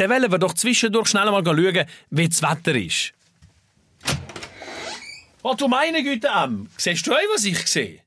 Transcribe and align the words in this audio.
Dann 0.00 0.08
wollen 0.08 0.32
wir 0.32 0.38
doch 0.38 0.54
zwischendurch 0.54 1.08
schnell 1.08 1.30
mal 1.30 1.44
schauen, 1.44 1.84
wie 2.08 2.26
das 2.26 2.40
Wetter 2.40 2.74
ist. 2.74 3.12
Oh, 5.42 5.54
du 5.54 5.68
meine 5.68 6.02
Güte, 6.02 6.26
Em. 6.26 6.68
Siehst 6.78 7.06
du 7.06 7.12
auch, 7.12 7.18
was 7.34 7.44
ich 7.44 7.58
sehe? 7.66 7.98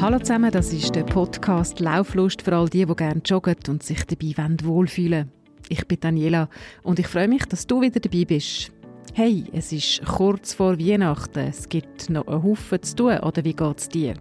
Hallo 0.00 0.18
zusammen, 0.18 0.50
das 0.50 0.72
ist 0.72 0.92
der 0.96 1.04
Podcast 1.04 1.78
Lauflust 1.78 2.42
für 2.42 2.56
all 2.56 2.68
die, 2.68 2.84
die 2.84 2.96
gerne 2.96 3.22
joggen 3.24 3.58
und 3.68 3.84
sich 3.84 4.04
dabei 4.04 4.34
wohlfühlen 4.64 5.30
Ich 5.68 5.86
bin 5.86 6.00
Daniela 6.00 6.48
und 6.82 6.98
ich 6.98 7.06
freue 7.06 7.28
mich, 7.28 7.44
dass 7.44 7.68
du 7.68 7.80
wieder 7.80 8.00
dabei 8.00 8.24
bist. 8.24 8.72
Hey, 9.14 9.44
es 9.52 9.70
ist 9.70 10.04
kurz 10.04 10.52
vor 10.52 10.80
Weihnachten, 10.80 11.46
es 11.46 11.68
gibt 11.68 12.10
noch 12.10 12.26
einen 12.26 12.42
Haufen 12.42 12.82
zu 12.82 12.96
tun, 12.96 13.18
oder 13.20 13.44
wie 13.44 13.54
geht 13.54 13.78
es 13.78 13.88
dir? 13.88 14.14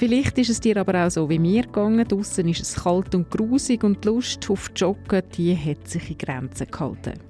Vielleicht 0.00 0.38
ist 0.38 0.48
es 0.48 0.60
dir 0.60 0.78
aber 0.78 1.04
auch 1.06 1.10
so 1.10 1.28
wie 1.28 1.38
mir 1.38 1.60
gegangen. 1.60 2.08
Draussen 2.08 2.48
ist 2.48 2.62
es 2.62 2.74
kalt 2.74 3.14
und 3.14 3.30
grusig 3.30 3.84
und 3.84 4.02
die 4.02 4.08
Lust 4.08 4.48
auf 4.48 4.70
Joggen, 4.74 5.22
die 5.36 5.54
hat 5.54 5.86
sich 5.86 6.12
in 6.12 6.16
Grenzen 6.16 6.68
gehalten. 6.70 7.20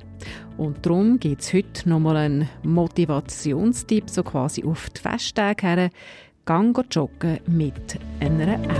Und 0.56 0.86
darum 0.86 1.18
gibt 1.18 1.42
es 1.42 1.52
heute 1.52 1.88
nochmal 1.88 2.16
einen 2.18 2.48
Motivationstipp, 2.62 4.08
so 4.08 4.22
quasi 4.22 4.62
auf 4.62 4.88
die 4.90 5.00
Festtage 5.00 5.66
her, 5.66 5.90
Gang 6.44 6.78
joggen 6.94 7.40
mit 7.48 7.98
einer 8.20 8.54
App. 8.54 8.70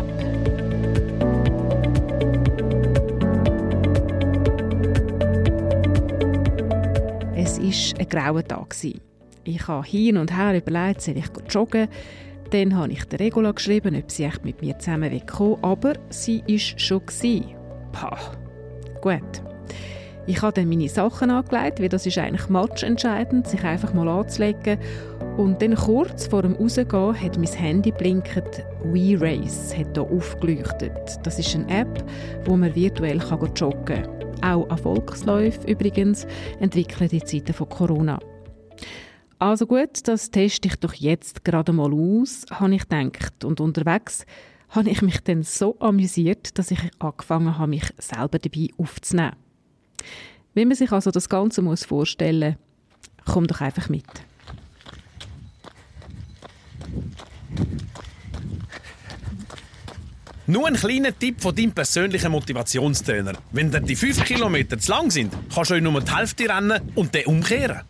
Es 7.35 7.59
war 7.59 7.99
ein 7.99 8.09
grauer 8.09 8.45
Tag. 8.45 8.77
Ich 9.43 9.67
habe 9.67 9.85
hin 9.85 10.17
und 10.17 10.37
her 10.37 10.57
überlegt, 10.57 11.03
soll 11.03 11.17
ich 11.17 11.27
joggen. 11.53 11.89
Dann 12.51 12.77
habe 12.77 12.93
ich 12.93 13.05
der 13.05 13.21
Regula 13.21 13.53
geschrieben, 13.53 13.95
ob 13.97 14.11
sie 14.11 14.25
echt 14.25 14.45
mit 14.45 14.61
mir 14.61 14.77
zusammen 14.79 15.25
kommen 15.25 15.59
aber 15.63 15.93
sie 16.09 16.43
war 16.49 16.59
schon. 16.79 17.45
Pah, 17.93 18.19
gut. 19.01 19.43
Ich 20.27 20.43
habe 20.43 20.53
dann 20.53 20.69
meine 20.69 20.89
Sachen 20.89 21.31
angelegt, 21.31 21.81
weil 21.81 21.89
das 21.89 22.07
ist 22.07 22.19
eigentlich 22.19 22.49
matchentscheidend, 22.49 23.49
sich 23.49 23.65
einfach 23.65 23.95
mal 23.95 24.09
anzulegen 24.09 24.79
und 25.37 25.63
dann 25.63 25.75
kurz 25.75 26.27
vor 26.27 26.43
dem 26.43 26.55
Rausgehen 26.55 27.21
hat 27.21 27.37
mein 27.37 27.47
Handy 27.47 27.91
blinkt 27.91 28.65
We 28.85 29.21
Race 29.21 29.77
hat 29.77 29.97
hier 29.97 30.03
aufgeleuchtet. 30.03 30.93
Das 31.23 31.39
ist 31.39 31.55
eine 31.55 31.81
App, 31.81 32.05
wo 32.45 32.57
man 32.57 32.75
virtuell 32.75 33.21
joggen 33.57 33.85
kann. 33.85 34.09
Auch 34.43 34.69
Erfolgsläufe 34.71 35.67
übrigens, 35.67 36.27
entwickelt 36.61 37.13
in 37.13 37.25
Zeiten 37.25 37.53
von 37.53 37.69
Corona. 37.69 38.19
Also 39.41 39.67
gut, 39.67 40.07
das 40.07 40.31
teste 40.31 40.69
ich 40.69 40.77
doch 40.77 40.93
jetzt 40.93 41.47
gerade 41.47 41.73
mal 41.73 41.95
aus, 41.95 42.45
habe 42.51 42.75
ich 42.75 42.87
gedacht. 42.87 43.43
Und 43.43 43.59
unterwegs 43.59 44.27
habe 44.69 44.91
ich 44.91 45.01
mich 45.01 45.21
dann 45.21 45.43
so 45.45 45.77
amüsiert, 45.81 46.59
dass 46.59 46.71
ich 46.71 46.81
angefangen 46.99 47.57
habe, 47.57 47.71
mich 47.71 47.85
selber 47.97 48.39
dabei 48.39 48.69
aufzunehmen. 48.77 49.37
Wie 50.53 50.67
man 50.67 50.77
sich 50.77 50.93
also 50.93 51.11
das 51.11 51.31
Ganze 51.31 51.63
muss 51.63 51.87
vorstellen 51.87 52.55
muss, 53.25 53.33
komm 53.33 53.47
doch 53.47 53.63
einfach 53.63 53.89
mit. 53.89 54.05
Nur 60.47 60.67
ein 60.67 60.75
kleiner 60.75 61.19
Tipp 61.19 61.41
von 61.41 61.55
deinem 61.55 61.73
persönlichen 61.73 62.31
Motivationstrainer. 62.31 63.33
Wenn 63.53 63.71
dann 63.71 63.87
die 63.87 63.97
5 63.97 64.23
Kilometer 64.23 64.79
zu 64.79 64.91
lang 64.91 65.11
sind, 65.11 65.33
kannst 65.55 65.71
du 65.71 65.81
nur 65.81 65.99
die 66.03 66.15
Hälfte 66.15 66.47
rennen 66.47 66.93
und 66.95 67.15
dann 67.15 67.25
umkehren. 67.25 67.81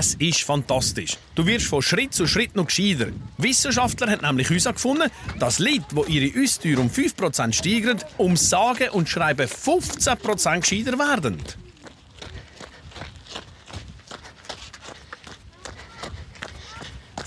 Es 0.00 0.14
ist 0.14 0.42
fantastisch. 0.44 1.18
Du 1.34 1.44
wirst 1.44 1.66
von 1.66 1.82
Schritt 1.82 2.14
zu 2.14 2.28
Schritt 2.28 2.54
noch 2.54 2.66
gescheiter. 2.66 3.08
Wissenschaftler 3.36 4.12
haben 4.12 4.24
nämlich 4.24 4.48
herausgefunden, 4.48 5.10
dass 5.40 5.58
Leute, 5.58 5.82
die 5.90 6.18
ihre 6.20 6.40
Aussteuer 6.40 6.78
um 6.78 6.88
5% 6.88 7.52
steigern, 7.52 8.00
um 8.16 8.36
sage 8.36 8.92
und 8.92 9.08
schreiben 9.08 9.48
15% 9.48 10.60
gescheiter 10.60 10.96
werden. 11.00 11.42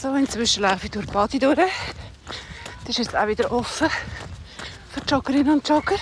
So, 0.01 0.15
inzwischen 0.15 0.63
laufe 0.63 0.85
ich 0.85 0.91
durch 0.91 1.07
die 1.07 1.11
Body 1.11 1.39
durch. 1.39 1.57
Das 2.85 2.91
ist 2.91 2.99
jetzt 2.99 3.17
auch 3.17 3.27
wieder 3.27 3.51
offen 3.51 3.89
für 4.93 5.01
Joggerinnen 5.09 5.55
und 5.55 5.67
Jogger. 5.67 5.97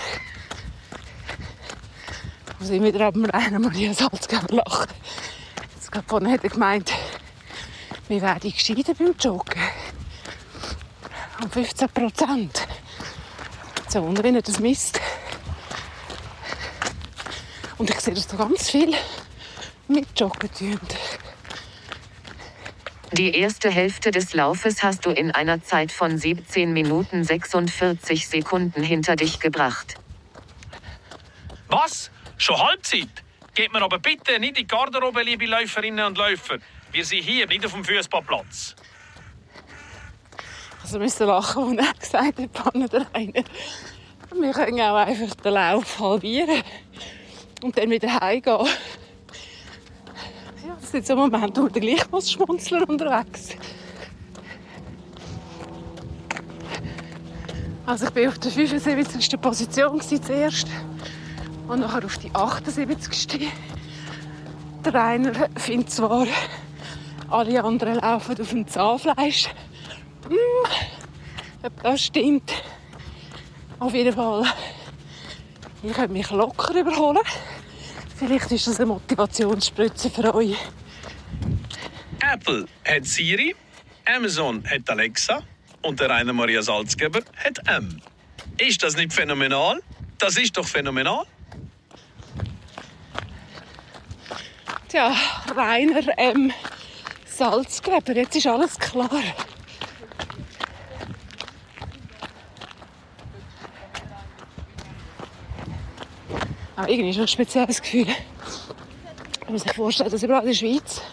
Ich 2.45 2.59
muss 2.59 2.69
immer 2.69 2.93
wieder 2.93 3.07
ab 3.07 3.15
dem 3.15 3.25
Rennen 3.25 3.59
Maria 3.59 3.91
Salzgeber 3.91 4.57
lachen. 4.57 4.87
Jetzt 5.89 5.93
gerade 5.95 6.07
vorhin 6.07 6.31
hat 6.31 6.43
er 6.43 6.49
gemeint, 6.51 6.93
wir 8.09 8.21
werden 8.21 8.51
gescheiter 8.51 8.93
beim 8.93 9.15
Joggen. 9.19 9.59
Um 11.41 11.49
15 11.49 11.89
Prozent. 11.89 12.67
So 13.87 14.03
wundern, 14.03 14.23
wenn 14.23 14.35
er 14.35 14.43
das 14.43 14.59
misst. 14.59 15.01
Und 17.79 17.89
ich 17.89 17.99
sehe, 18.01 18.13
dass 18.13 18.27
da 18.27 18.37
ganz 18.37 18.69
viel 18.69 18.93
mit 19.87 20.07
Joggen 20.19 20.51
tun. 20.53 20.79
Die 23.13 23.33
erste 23.35 23.71
Hälfte 23.71 24.11
des 24.11 24.35
Laufes 24.35 24.83
hast 24.83 25.07
du 25.07 25.09
in 25.09 25.31
einer 25.31 25.63
Zeit 25.63 25.91
von 25.91 26.19
17 26.19 26.71
Minuten 26.71 27.23
46 27.23 28.27
Sekunden 28.27 28.83
hinter 28.83 29.15
dich 29.15 29.39
gebracht. 29.39 29.95
Was? 31.67 32.11
Schon 32.37 32.59
Halbzeit? 32.59 33.23
Geht 33.59 33.73
mir 33.73 33.81
aber 33.81 33.99
bitte 33.99 34.39
nicht 34.39 34.51
in 34.51 34.53
die 34.53 34.67
Garderobe, 34.67 35.21
liebe 35.21 35.45
Läuferinnen 35.45 36.05
und 36.05 36.17
Läufer. 36.17 36.59
Wir 36.93 37.03
sind 37.03 37.23
hier, 37.23 37.45
nicht 37.45 37.65
auf 37.65 37.73
dem 37.73 37.83
Fußballplatz. 37.83 38.73
Also 40.81 40.97
müssen 40.97 41.27
lachen, 41.27 41.63
und 41.65 41.77
er 41.77 41.93
gesagt 41.93 42.39
hat, 42.39 42.53
Panne 42.53 42.87
der 42.87 43.05
eine. 43.11 43.43
Wir 44.33 44.53
können 44.53 44.79
auch 44.79 44.95
einfach 44.95 45.35
den 45.35 45.53
Lauf 45.53 45.99
halbieren 45.99 46.63
und 47.61 47.77
dann 47.77 47.89
wieder 47.89 48.21
heimgehen. 48.21 48.65
Ja, 50.65 50.77
das 50.79 50.91
sind 50.91 51.05
so 51.05 51.17
Momente, 51.17 51.59
wo 51.59 51.63
man 51.63 51.73
gleich 51.73 52.09
muss 52.11 52.31
schmunzeln 52.31 52.85
unterwegs. 52.85 53.57
Also 57.85 58.07
ich 58.07 58.15
war 58.15 58.29
auf 58.29 58.39
der 58.39 58.51
75. 58.51 59.41
Position 59.41 59.99
zuerst 59.99 60.69
und 61.69 61.81
nachher 61.81 62.03
auf 62.03 62.17
die 62.17 62.31
78. 62.33 63.47
Der 64.83 64.93
Rainer 64.93 65.49
findet 65.55 65.91
zwar, 65.91 66.25
alle 67.29 67.63
anderen 67.63 67.95
laufen 67.95 68.41
auf 68.41 68.49
dem 68.49 68.67
Zahnfleisch. 68.67 69.49
Hm, 70.27 70.37
ob 71.63 71.83
das 71.83 72.05
stimmt. 72.05 72.51
Auf 73.77 73.93
jeden 73.93 74.13
Fall, 74.13 74.45
ich 75.83 75.93
könnte 75.93 76.11
mich 76.11 76.29
locker 76.31 76.73
überholen. 76.73 77.19
Vielleicht 78.17 78.51
ist 78.51 78.67
das 78.67 78.77
eine 78.77 78.87
Motivationsspritze 78.87 80.09
für 80.09 80.33
euch. 80.33 80.57
Apple 82.21 82.65
hat 82.85 83.05
Siri, 83.05 83.55
Amazon 84.05 84.63
hat 84.67 84.89
Alexa 84.89 85.41
und 85.83 85.99
der 85.99 86.09
Rainer 86.09 86.33
Maria 86.33 86.61
Salzgeber 86.61 87.21
hat 87.37 87.59
M. 87.67 88.01
Ist 88.57 88.83
das 88.83 88.97
nicht 88.97 89.13
phänomenal? 89.13 89.81
Das 90.17 90.35
ist 90.35 90.57
doch 90.57 90.67
phänomenal. 90.67 91.25
Tja, 94.89 95.13
Rainer 95.55 96.17
M. 96.17 96.51
Salzgeber, 97.27 98.11
jetzt 98.15 98.35
ist 98.35 98.47
alles 98.47 98.79
klar. 98.79 99.07
Aber 106.75 106.89
irgendwie 106.89 107.11
ist 107.11 107.19
ein 107.19 107.27
spezielles 107.27 107.79
Gefühl. 107.79 108.07
Man 109.43 109.53
muss 109.53 109.61
sich 109.61 109.73
vorstellen, 109.73 110.09
dass 110.09 110.23
überall 110.23 110.41
in 110.41 110.47
der 110.47 110.55
Schweiz 110.55 111.03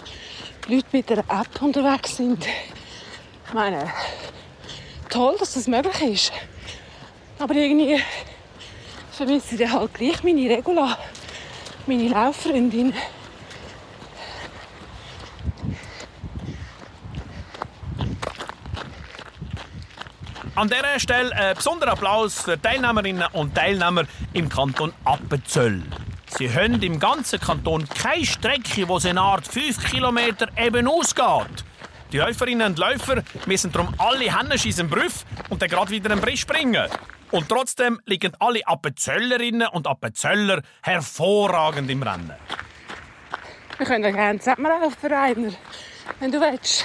Leute 0.68 0.86
mit 0.92 1.12
einer 1.12 1.24
App 1.28 1.60
unterwegs 1.60 2.16
sind. 2.16 2.46
Ich 2.46 3.52
meine, 3.52 3.92
toll, 5.10 5.36
dass 5.38 5.52
das 5.52 5.68
möglich 5.68 6.00
ist. 6.00 6.32
Aber 7.38 7.54
irgendwie 7.54 8.00
vermisse 9.12 9.62
ich 9.62 9.70
halt 9.70 9.92
gleich 9.92 10.22
meine 10.22 10.48
Regula, 10.48 10.96
meine 11.86 12.08
Lauffreundin. 12.08 12.94
An 20.54 20.68
dieser 20.68 20.98
Stelle 20.98 21.32
ein 21.32 21.54
besonderer 21.56 21.92
Applaus 21.92 22.40
für 22.42 22.60
Teilnehmerinnen 22.60 23.26
und 23.32 23.54
Teilnehmer 23.54 24.04
im 24.32 24.48
Kanton 24.48 24.92
Appenzell. 25.04 25.82
Sie 26.28 26.52
haben 26.52 26.82
im 26.82 26.98
ganzen 26.98 27.40
Kanton 27.40 27.86
keine 27.88 28.24
Strecke, 28.24 28.88
wo 28.88 28.98
eine 28.98 29.20
Art 29.20 29.46
5 29.46 29.90
Kilometer 29.90 30.48
eben 30.56 30.88
ausgeht. 30.88 31.64
Die 32.12 32.18
Läuferinnen 32.18 32.68
und 32.68 32.78
Läufer 32.78 33.22
müssen 33.46 33.72
darum 33.72 33.94
alle 33.98 34.34
Hände 34.36 34.58
schießen 34.58 34.88
Brüff 34.88 35.24
und 35.50 35.60
dann 35.60 35.68
gerade 35.68 35.90
wieder 35.90 36.10
einen 36.10 36.20
Brisch 36.20 36.40
springen. 36.40 36.88
Und 37.30 37.48
trotzdem 37.48 38.00
liegen 38.06 38.32
alle 38.38 38.66
Appenzellerinnen 38.66 39.68
und 39.68 39.86
Appenzöller 39.86 40.62
hervorragend 40.82 41.90
im 41.90 42.02
Rennen. 42.02 42.32
Wir 43.78 43.86
können 43.86 44.14
gerne 44.14 44.38
zusammenlaufen, 44.38 45.12
Rainer, 45.12 45.52
wenn 46.20 46.32
du 46.32 46.40
willst. 46.40 46.84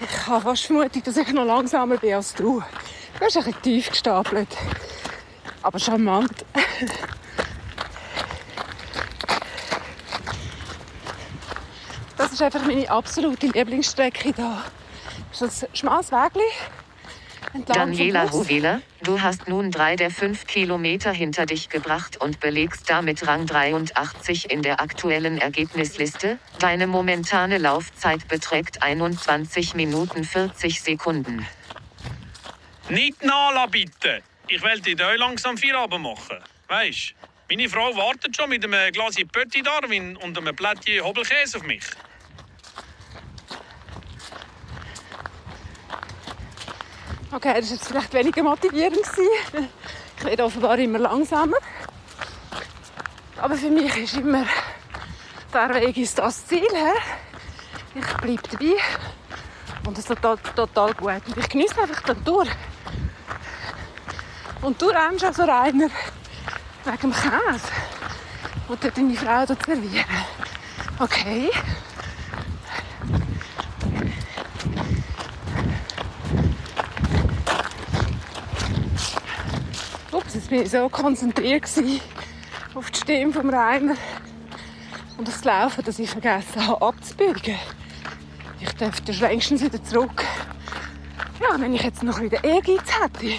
Ich 0.00 0.26
habe 0.26 0.42
fast 0.42 0.66
Vermutung, 0.66 1.02
dass 1.02 1.16
ich 1.16 1.32
noch 1.32 1.44
langsamer 1.44 1.96
bin 1.96 2.14
als 2.14 2.34
du. 2.34 2.60
Du 3.14 3.24
bist 3.24 3.36
ein 3.36 3.44
bisschen 3.44 3.62
tief 3.62 3.90
gestapelt. 3.90 4.48
Aber 5.62 5.78
charmant. 5.78 6.44
Das 12.16 12.32
ist 12.32 12.42
einfach 12.42 12.64
meine 12.66 12.90
absolute 12.90 13.46
Lieblingsstrecke 13.46 14.34
hier. 14.34 14.62
Das 15.30 15.42
ist 15.42 15.64
ein 15.64 15.76
schmales 15.76 16.10
Wägli. 16.10 16.42
Daniela. 17.66 18.32
Huwela, 18.32 18.80
du 19.02 19.22
hast 19.22 19.48
nun 19.48 19.70
drei 19.70 19.94
der 19.94 20.10
fünf 20.10 20.46
Kilometer 20.46 21.12
hinter 21.12 21.46
dich 21.46 21.68
gebracht 21.68 22.16
und 22.16 22.40
belegst 22.40 22.90
damit 22.90 23.26
Rang 23.26 23.46
83 23.46 24.50
in 24.50 24.62
der 24.62 24.80
aktuellen 24.80 25.38
Ergebnisliste. 25.38 26.38
Deine 26.58 26.86
momentane 26.86 27.58
Laufzeit 27.58 28.26
beträgt 28.26 28.82
21 28.82 29.74
Minuten 29.74 30.24
40 30.24 30.80
Sekunden. 30.80 31.46
Nicht 32.88 33.22
nachlassen, 33.24 33.70
bitte. 33.70 34.22
Ich 34.48 34.62
will 34.62 34.80
die 34.80 34.94
Deu 34.94 35.16
langsam 35.16 35.56
Feierabend 35.56 36.02
machen. 36.02 36.38
Weisst, 36.68 37.14
meine 37.48 37.68
Frau 37.68 37.96
wartet 37.96 38.36
schon 38.36 38.50
mit 38.50 38.64
einem 38.64 38.92
Glas 38.92 39.14
Petit 39.32 39.64
Darwin 39.66 40.16
und 40.16 40.36
einem 40.36 40.56
Plättchen 40.56 41.04
Hobelkäse 41.04 41.58
auf 41.58 41.62
mich. 41.62 41.84
Okay, 47.34 47.60
das 47.60 47.68
war 47.68 47.76
jetzt 47.76 47.88
vielleicht 47.88 48.14
weniger 48.14 48.42
motivierend. 48.44 49.02
gewesen. 49.02 49.68
Ich 50.18 50.24
werde 50.24 50.44
offenbar 50.44 50.78
immer 50.78 51.00
langsamer. 51.00 51.56
Aber 53.38 53.56
für 53.56 53.70
mich 53.70 53.96
ist 53.96 54.16
immer 54.16 54.44
der 55.52 55.74
Weg 55.74 55.96
ist 55.96 56.16
das 56.16 56.46
Ziel. 56.46 56.62
He? 56.62 57.98
Ich 57.98 58.06
bleibe 58.18 58.42
dabei. 58.50 58.74
Und 59.84 59.98
es 59.98 60.04
ist 60.04 60.08
total, 60.08 60.38
total 60.54 60.94
gut. 60.94 61.22
Und 61.26 61.36
ich 61.36 61.48
genieße 61.48 61.80
einfach 61.80 62.02
den 62.02 62.24
Tour. 62.24 62.46
Und 64.62 64.80
du 64.80 64.86
rennst 64.86 65.24
also 65.24 65.42
Rainer 65.42 65.90
wegen 66.84 67.00
dem 67.00 67.12
Käse. 67.12 67.68
Und 68.68 68.84
deine 68.84 69.14
Frau 69.16 69.44
dort 69.46 69.66
servieren. 69.66 70.04
Okay. 71.00 71.50
Ups, 80.14 80.34
jetzt 80.34 80.42
bin 80.54 80.68
so 80.68 80.88
konzentriert 80.88 81.68
auf 82.76 82.90
die 82.92 83.00
Stimme 83.00 83.32
vom 83.32 83.50
Rainer 83.50 83.96
und 85.18 85.26
das 85.26 85.42
Laufen, 85.42 85.84
dass 85.84 85.98
ich 85.98 86.08
vergessen 86.08 86.64
habe 86.64 86.80
abzubiegen. 86.86 87.58
Ich 88.60 88.72
dürfte 88.74 89.10
längstens 89.10 89.64
wieder 89.64 89.82
zurück. 89.82 90.24
Ja, 91.40 91.60
wenn 91.60 91.74
ich 91.74 91.82
jetzt 91.82 92.04
noch 92.04 92.20
bisschen 92.20 92.44
Ehrgeiz 92.44 92.84
hätte, 93.02 93.34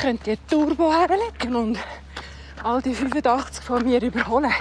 könnte 0.00 0.32
ich 0.32 0.38
ein 0.40 0.48
Turbo 0.48 0.92
herlegen 0.92 1.54
und 1.54 1.78
all 2.64 2.82
die 2.82 2.94
85 2.94 3.64
von 3.64 3.84
mir 3.84 4.02
überholen. 4.02 4.52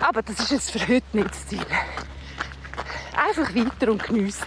Aber 0.00 0.20
das 0.20 0.38
ist 0.38 0.50
jetzt 0.50 0.70
für 0.70 0.80
heute 0.80 1.16
nicht 1.16 1.30
das 1.30 1.46
Ziel. 1.46 1.66
Einfach 3.16 3.54
weiter 3.54 3.90
und 3.90 4.02
geniessen. 4.02 4.44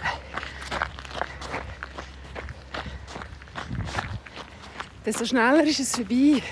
Desto 5.04 5.24
schneller 5.24 5.64
ist 5.64 5.80
es 5.80 5.96
vorbei. 5.96 6.42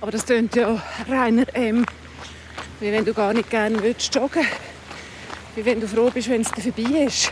Aber 0.00 0.10
das 0.10 0.24
tönt 0.24 0.56
ja 0.56 0.82
reiner 1.08 1.46
ähm, 1.54 1.84
wie 2.80 2.90
wenn 2.90 3.04
du 3.04 3.12
gar 3.12 3.34
nicht 3.34 3.50
gerne 3.50 3.82
willst 3.82 4.14
joggen 4.14 4.46
Wie 5.54 5.64
wenn 5.64 5.80
du 5.80 5.86
froh 5.86 6.10
bist, 6.10 6.30
wenn 6.30 6.40
es 6.40 6.48
vorbei 6.48 7.04
ist. 7.04 7.30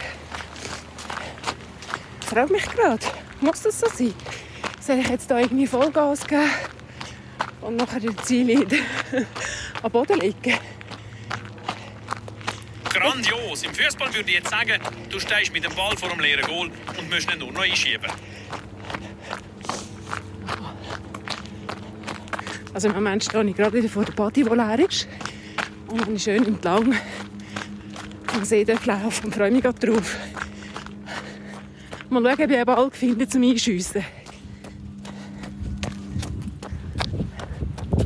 Ich 2.20 2.26
frage 2.26 2.52
mich 2.52 2.64
gerade, 2.64 3.06
muss 3.40 3.62
das 3.62 3.80
so 3.80 3.86
sein? 3.88 4.12
Soll 4.80 4.98
ich 4.98 5.08
jetzt 5.08 5.30
da 5.30 5.38
irgendwie 5.38 5.66
Vollgas 5.66 6.26
geben 6.26 6.50
und 7.62 7.76
nachher 7.76 8.00
die 8.00 8.14
Ziele 8.18 8.66
am 9.82 9.90
Boden 9.90 10.20
liegen? 10.20 10.58
Grandios. 12.92 13.62
Im 13.62 13.74
Fußball 13.74 14.12
würde 14.12 14.28
ich 14.28 14.36
jetzt 14.36 14.50
sagen, 14.50 14.80
du 15.08 15.18
stehst 15.18 15.52
mit 15.52 15.64
dem 15.64 15.74
Ball 15.74 15.96
vor 15.96 16.10
dem 16.10 16.20
leeren 16.20 16.44
Goal 16.46 16.70
und 16.98 17.10
musst 17.10 17.32
ihn 17.32 17.38
nur 17.38 17.52
noch 17.52 17.62
einschieben. 17.62 18.10
Also 22.78 22.90
im 22.90 22.94
Moment 22.94 23.24
stehe 23.24 23.42
ich 23.42 23.56
gerade 23.56 23.76
wieder 23.76 23.88
vor 23.88 24.04
der 24.04 24.12
Body, 24.12 24.44
die 24.44 24.50
leer 24.50 24.78
ist. 24.78 25.08
Und 25.88 26.08
ich 26.14 26.22
schön 26.22 26.46
entlang 26.46 26.94
am 28.32 28.44
See 28.44 28.64
dort 28.64 28.86
laufe 28.86 29.26
und 29.26 29.34
freue 29.34 29.50
mich 29.50 29.64
gerade 29.64 29.84
drauf. 29.84 30.16
Mal 32.08 32.22
schauen, 32.22 32.32
ob 32.34 32.38
ich 32.38 32.56
einen 32.56 32.66
Ball 32.66 32.90
finde 32.92 33.26
zum 33.26 33.42
Einschiessen. 33.42 34.04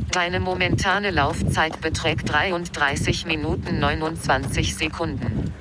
Deine 0.09 0.39
momentane 0.39 1.11
Laufzeit 1.11 1.79
beträgt 1.79 2.33
33 2.33 3.27
Minuten 3.27 3.77
29 3.77 4.75
Sekunden. 4.75 5.53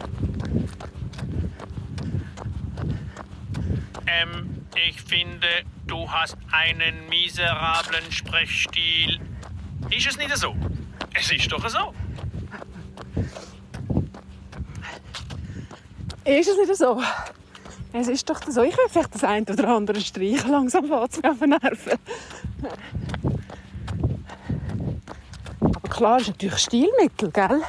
Ähm, 4.06 4.51
ich 4.76 5.00
finde, 5.02 5.46
du 5.86 6.10
hast 6.10 6.36
einen 6.50 7.08
miserablen 7.08 8.10
Sprechstil. 8.10 9.20
Ist 9.90 10.06
es 10.06 10.16
nicht 10.16 10.36
so? 10.36 10.54
Es 11.14 11.30
ist 11.30 11.50
doch 11.50 11.68
so. 11.68 11.94
Ist 16.24 16.48
es 16.48 16.56
nicht 16.56 16.76
so? 16.76 17.02
Es 17.92 18.08
ist 18.08 18.28
doch 18.30 18.40
so. 18.48 18.62
Ich 18.62 18.76
will 18.76 18.84
vielleicht 18.88 19.14
das 19.14 19.24
eine 19.24 19.44
oder 19.44 19.68
andere 19.68 20.00
streichen. 20.00 20.50
Langsam 20.50 20.86
fängt 20.86 21.10
es 21.10 21.16
mich 21.16 21.30
auf 21.30 21.38
den 21.38 21.50
Nerven. 21.50 21.98
Aber 25.60 25.88
klar 25.88 26.20
ist 26.20 26.28
natürlich 26.28 26.58
Stilmittel, 26.58 27.30
gell? 27.30 27.62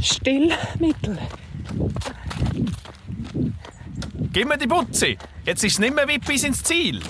Stillmittel. 0.00 1.18
Gib 4.34 4.48
mir 4.48 4.58
die 4.58 4.66
Butze. 4.66 5.16
Jetzt 5.44 5.62
ist 5.62 5.74
es 5.74 5.78
nicht 5.78 5.94
mehr 5.94 6.08
weit 6.08 6.24
bis 6.26 6.42
ins 6.42 6.60
Ziel. 6.60 7.00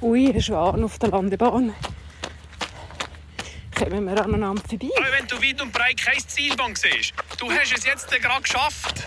Ui, 0.00 0.32
ein 0.32 0.40
Schwan 0.40 0.82
auf 0.82 0.98
der 0.98 1.10
Landebahn. 1.10 1.74
Kommen 3.76 4.06
wir 4.06 4.24
aneinander 4.24 4.62
vorbei? 4.66 4.88
Aber 4.96 5.12
wenn 5.12 5.26
du 5.26 5.36
weit 5.36 5.60
und 5.60 5.70
breit 5.70 6.00
kein 6.02 6.18
Zielbank 6.26 6.78
siehst, 6.78 7.12
du 7.38 7.50
hast 7.50 7.76
es 7.76 7.84
jetzt 7.84 8.10
gerade 8.10 8.42
geschafft. 8.42 9.06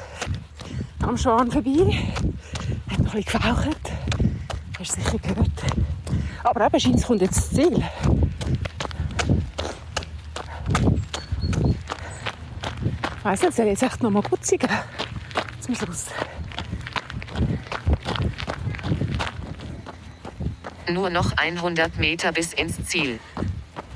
Am 1.01 1.17
Schwan 1.17 1.51
vorbei. 1.51 2.03
Hat 2.87 2.99
noch 2.99 3.15
ein 3.15 3.23
bisschen 3.23 3.41
gefaucht. 3.41 3.91
Hast 4.77 4.95
du 4.95 5.01
sicher 5.01 5.17
gehört. 5.17 5.49
Aber 6.43 6.67
eben, 6.67 6.79
scheint, 6.79 6.97
es 6.97 7.07
kommt 7.07 7.21
jetzt 7.21 7.37
das 7.37 7.49
Ziel. 7.49 7.83
Ich 13.21 13.25
weiss 13.25 13.43
nicht, 13.43 13.55
jetzt 13.59 13.83
echt 13.83 14.01
noch 14.01 14.09
mal 14.09 14.23
putzen 14.23 14.57
gehen? 14.57 14.71
Zum 15.59 15.75
Schluss. 15.75 16.07
Nur 20.89 21.11
noch 21.11 21.31
100 21.37 21.99
Meter 21.99 22.31
bis 22.31 22.53
ins 22.53 22.83
Ziel. 22.85 23.19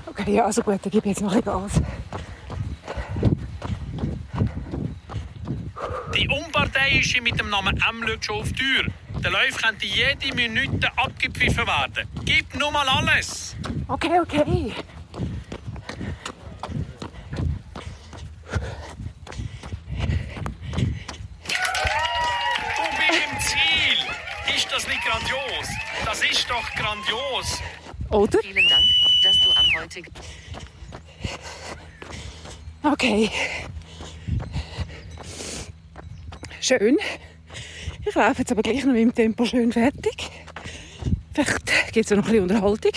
Okay, 0.05 0.31
ja, 0.31 0.45
also 0.45 0.61
gut, 0.61 0.79
dann 0.83 0.91
gebe 0.91 1.09
ich 1.09 1.17
jetzt 1.17 1.23
noch 1.23 1.43
Gas. 1.43 1.81
Die 6.15 6.27
Unparteiische 6.27 7.19
mit 7.19 7.39
dem 7.39 7.49
Namen 7.49 7.77
M 7.77 8.07
schaut 8.07 8.25
schon 8.25 8.41
auf 8.41 8.49
die 8.49 8.53
Tür. 8.53 8.85
Der 9.23 9.31
Lauf 9.31 9.57
könnte 9.59 9.87
jede 9.87 10.35
Minute 10.35 10.87
abgepfiffen 10.95 11.65
werden. 11.65 12.07
Gib 12.25 12.53
nur 12.59 12.71
mal 12.71 12.87
alles. 12.87 13.55
Okay, 13.87 14.19
okay. 14.19 14.43
Du 14.45 14.71
bist 22.97 23.19
im 23.25 23.39
Ziel. 23.39 23.99
Ist 24.55 24.71
das 24.71 24.87
nicht 24.87 25.03
grandios? 25.03 25.67
Das 26.05 26.14
ist 26.29 26.49
doch 26.49 26.69
grandios. 26.75 27.61
Oder? 28.09 28.39
Vielen 28.39 28.69
Dank, 28.69 28.85
dass 29.23 29.35
du 29.43 29.49
am 29.51 29.81
heutigen 29.81 30.11
Okay. 32.83 33.31
Schön. 36.61 36.97
Ich 38.05 38.13
laufe 38.13 38.39
jetzt 38.39 38.51
aber 38.51 38.61
gleich 38.61 38.85
noch 38.85 38.93
mit 38.93 39.01
dem 39.01 39.15
Tempo 39.15 39.45
schön 39.45 39.71
fertig. 39.71 40.29
Vielleicht 41.33 41.65
gibt 41.91 42.05
es 42.05 42.09
ja 42.11 42.15
noch 42.15 42.25
ein 42.25 42.31
bisschen 42.31 42.43
Unterhaltung. 42.43 42.91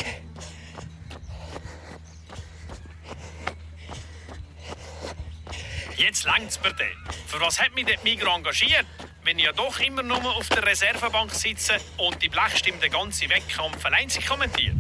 Jetzt 5.97 6.25
längt's 6.25 6.61
mir 6.63 6.73
denn. 6.75 6.87
Für 7.27 7.41
was 7.41 7.61
hat 7.61 7.75
mich 7.75 7.87
dort 7.87 8.05
Migros 8.05 8.37
engagiert? 8.37 8.87
Wenn 9.29 9.39
ich 9.39 9.45
ja 9.45 9.53
doch 9.53 9.79
immer 9.81 10.03
nur 10.03 10.25
auf 10.37 10.49
der 10.49 10.65
Reservebank 10.65 11.31
sitze 11.35 11.75
und 11.99 12.23
die 12.23 12.31
Blechstimme 12.31 12.79
den 12.79 12.91
ganzen 12.91 13.29
Wettkampf 13.29 13.85
allein 13.85 14.09
kommentiert? 14.27 14.77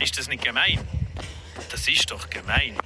Ist 0.00 0.18
das 0.18 0.26
nicht 0.26 0.44
gemein? 0.44 0.80
Das 1.70 1.86
ist 1.86 2.10
doch 2.10 2.28
gemein. 2.28 2.76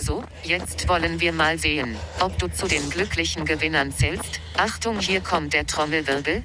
So, 0.00 0.24
jetzt 0.42 0.88
wollen 0.88 1.20
wir 1.20 1.32
mal 1.32 1.58
sehen, 1.58 1.96
ob 2.18 2.36
du 2.40 2.48
zu 2.48 2.66
den 2.66 2.90
glücklichen 2.90 3.44
Gewinnern 3.44 3.92
zählst. 3.92 4.40
Achtung, 4.56 4.98
hier 4.98 5.20
kommt 5.20 5.52
der 5.52 5.64
Trommelwirbel. 5.64 6.42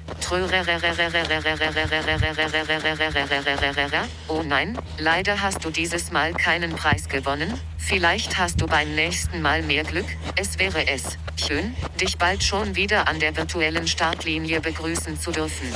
Oh 4.28 4.42
nein, 4.44 4.78
leider 4.96 5.40
hast 5.40 5.64
du 5.64 5.70
dieses 5.70 6.12
Mal 6.12 6.32
keinen 6.34 6.76
Preis 6.76 7.08
gewonnen. 7.08 7.60
Vielleicht 7.86 8.38
hast 8.38 8.62
du 8.62 8.66
beim 8.66 8.94
nächsten 8.94 9.42
Mal 9.42 9.62
mehr 9.62 9.84
Glück. 9.84 10.06
Es 10.36 10.58
wäre 10.58 10.88
es 10.88 11.18
schön, 11.36 11.74
dich 12.00 12.16
bald 12.16 12.42
schon 12.42 12.74
wieder 12.74 13.06
an 13.08 13.20
der 13.20 13.36
virtuellen 13.36 13.86
Startlinie 13.86 14.62
begrüßen 14.62 15.20
zu 15.20 15.30
dürfen. 15.30 15.68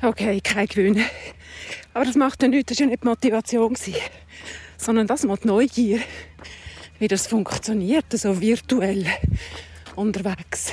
Okay, 0.00 0.40
kein 0.40 0.66
Gewinn. 0.66 1.04
Aber 1.94 2.04
das 2.04 2.14
macht 2.14 2.42
ja 2.42 2.48
nichts, 2.48 2.70
das 2.70 2.78
war 2.78 2.84
ja 2.84 2.90
nicht 2.90 3.02
die 3.02 3.08
Motivation. 3.08 3.76
Sondern 4.76 5.08
das 5.08 5.24
macht 5.24 5.44
Neugier, 5.44 6.00
wie 7.00 7.08
das 7.08 7.26
funktioniert, 7.26 8.06
so 8.12 8.40
virtuell 8.40 9.04
unterwegs. 9.96 10.72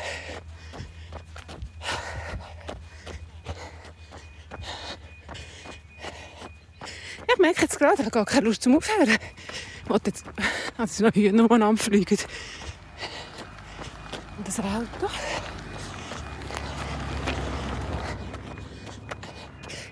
Ich 7.33 7.39
merke 7.39 7.61
jetzt 7.61 7.77
gerade, 7.77 7.93
ich 7.95 7.99
habe 7.99 8.11
gar 8.11 8.25
keine 8.25 8.45
Lust 8.45 8.63
zum 8.63 8.75
Aufhören. 8.75 9.17
Wollte 9.87 10.09
jetzt, 10.09 10.25
also 10.77 11.05
noch 11.05 11.13
Hühner 11.13 11.45
umeinander 11.45 11.81
fliegen. 11.81 12.17
Und 14.37 14.47
das 14.47 14.59
Auto. 14.59 15.09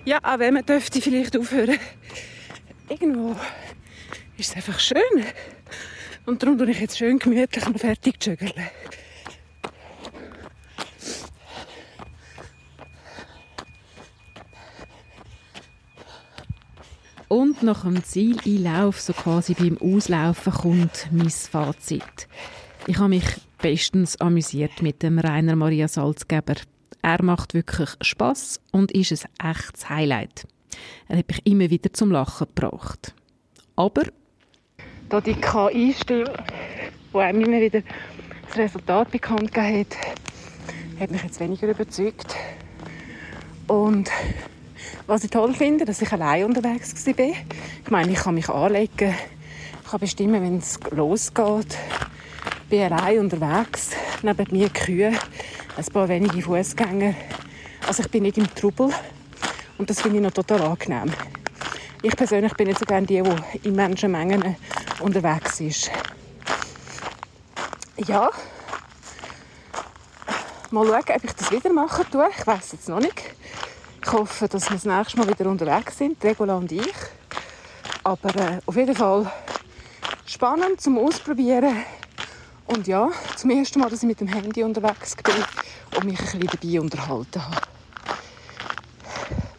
Ja, 0.04 0.18
auch 0.22 0.38
wenn 0.38 0.54
man 0.54 0.64
dürfte 0.64 1.00
vielleicht 1.00 1.36
aufhören. 1.36 1.78
Irgendwo 2.88 3.36
ist 4.36 4.50
es 4.50 4.56
einfach 4.56 4.80
schön. 4.80 5.00
Und 6.26 6.42
darum 6.42 6.58
tue 6.58 6.70
ich 6.70 6.80
jetzt 6.80 6.98
schön 6.98 7.18
gemütlich 7.18 7.66
noch 7.66 7.78
fertig 7.78 8.16
joggeln. 8.24 8.52
Und 17.30 17.62
nach 17.62 17.84
dem 17.84 18.02
Zieleinlauf, 18.02 19.00
so 19.00 19.12
quasi 19.12 19.54
beim 19.54 19.78
Auslaufen, 19.78 20.52
kommt 20.52 21.06
mein 21.12 21.30
Fazit. 21.30 22.26
Ich 22.88 22.98
habe 22.98 23.10
mich 23.10 23.24
bestens 23.62 24.20
amüsiert 24.20 24.82
mit 24.82 25.04
dem 25.04 25.20
Rainer 25.20 25.54
Maria 25.54 25.86
Salzgeber. 25.86 26.56
Er 27.02 27.22
macht 27.22 27.54
wirklich 27.54 27.90
Spaß 28.00 28.60
und 28.72 28.90
ist 28.90 29.12
ein 29.38 29.52
echtes 29.52 29.88
Highlight. 29.88 30.44
Er 31.06 31.18
hat 31.18 31.28
mich 31.28 31.40
immer 31.46 31.70
wieder 31.70 31.92
zum 31.92 32.10
Lachen 32.10 32.48
gebracht. 32.52 33.14
Aber 33.76 34.02
Da 35.08 35.20
die 35.20 35.34
KI-Stimme, 35.34 36.32
die 37.14 37.16
einem 37.16 37.42
immer 37.42 37.60
wieder 37.60 37.82
das 38.48 38.58
Resultat 38.58 39.12
bekannt 39.12 39.54
gegeben 39.54 39.86
hat, 39.86 39.96
hat 40.98 41.10
mich 41.12 41.22
jetzt 41.22 41.38
weniger 41.38 41.68
überzeugt. 41.68 42.34
Und 43.68 44.10
was 45.10 45.24
ich 45.24 45.30
toll 45.30 45.52
finde, 45.54 45.84
dass 45.84 46.00
ich 46.00 46.12
allein 46.12 46.44
unterwegs 46.44 46.94
war. 47.04 47.18
Ich 47.18 47.90
meine, 47.90 48.12
ich 48.12 48.18
kann 48.18 48.36
mich 48.36 48.48
anlegen, 48.48 49.12
ich 49.82 49.90
kann 49.90 49.98
bestimmen, 49.98 50.40
wenn 50.40 50.58
es 50.58 50.78
losgeht. 50.92 51.76
Ich 52.62 52.68
bin 52.68 52.92
allein 52.92 53.18
unterwegs, 53.18 53.90
neben 54.22 54.46
mir 54.52 54.68
Kühe, 54.68 55.12
ein 55.76 55.84
paar 55.92 56.08
wenige 56.08 56.40
Fußgänger. 56.40 57.14
Also 57.88 58.04
ich 58.04 58.10
bin 58.12 58.22
nicht 58.22 58.38
im 58.38 58.54
Trubel 58.54 58.90
und 59.78 59.90
das 59.90 60.00
finde 60.00 60.18
ich 60.18 60.22
noch 60.22 60.30
total 60.30 60.62
angenehm. 60.62 61.12
Ich 62.02 62.14
persönlich 62.14 62.54
bin 62.54 62.68
nicht 62.68 62.78
so 62.78 62.84
gerne 62.84 63.04
die, 63.04 63.20
die 63.20 63.68
in 63.68 63.74
Menschenmengen 63.74 64.54
unterwegs 65.00 65.58
ist. 65.60 65.90
Ja, 68.06 68.30
mal 70.70 70.86
schauen, 70.86 71.16
ob 71.16 71.24
ich 71.24 71.32
das 71.32 71.50
wieder 71.50 71.72
machen 71.72 72.04
tue. 72.12 72.28
Ich 72.38 72.46
weiß 72.46 72.72
jetzt 72.72 72.88
noch 72.88 73.00
nicht. 73.00 73.39
Ich 74.10 74.16
hoffe, 74.18 74.48
dass 74.48 74.68
wir 74.68 74.76
das 74.76 74.84
nächste 74.84 75.18
Mal 75.18 75.28
wieder 75.28 75.48
unterwegs 75.48 75.96
sind, 75.96 76.24
Regula 76.24 76.56
und 76.56 76.72
ich. 76.72 76.92
Aber 78.02 78.34
äh, 78.34 78.58
auf 78.66 78.74
jeden 78.74 78.96
Fall 78.96 79.30
spannend 80.26 80.80
zum 80.80 80.98
Ausprobieren. 80.98 81.76
Und 82.66 82.88
ja, 82.88 83.08
zum 83.36 83.50
ersten 83.50 83.78
Mal, 83.78 83.88
dass 83.88 84.02
ich 84.02 84.08
mit 84.08 84.20
dem 84.20 84.26
Handy 84.26 84.64
unterwegs 84.64 85.14
bin 85.14 85.32
und 85.96 86.06
mich 86.06 86.18
ein 86.18 86.40
bisschen 86.40 86.60
dabei 86.60 86.80
unterhalten 86.80 87.40
habe. 87.40 87.60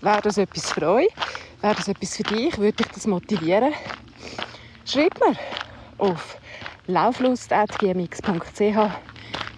Wäre 0.02 0.22
das 0.22 0.38
etwas 0.38 0.70
für 0.70 0.86
euch? 0.86 1.08
Wäre 1.62 1.76
das 1.76 1.88
etwas 1.88 2.18
für 2.18 2.24
dich? 2.24 2.58
Würde 2.58 2.84
dich 2.84 2.88
das 2.88 3.08
motivieren? 3.08 3.74
Schreib 4.84 5.18
mir 5.22 5.38
auf 5.98 6.36
lauflust.gmx.ch. 6.88 8.60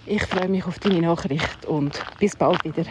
Ich 0.06 0.22
freue 0.22 0.48
mich 0.48 0.64
auf 0.64 0.78
deine 0.78 1.00
Nachricht 1.00 1.66
und 1.66 2.00
bis 2.20 2.36
bald 2.36 2.62
wieder. 2.62 2.84